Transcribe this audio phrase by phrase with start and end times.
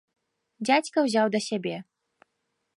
[0.69, 1.77] Дзядзька ўзяў да сябе.